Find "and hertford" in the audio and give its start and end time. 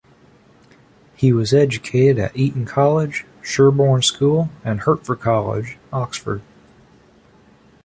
4.63-5.17